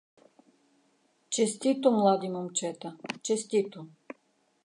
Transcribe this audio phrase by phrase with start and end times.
[1.33, 2.89] —Честито, млади момчета,
[3.25, 3.79] честито!